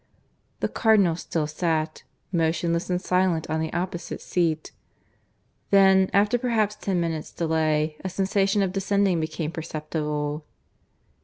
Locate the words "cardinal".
0.67-1.15